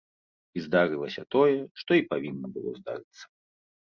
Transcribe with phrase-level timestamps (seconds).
[0.59, 3.23] І здарылася тое, што і павінна было здарыцца.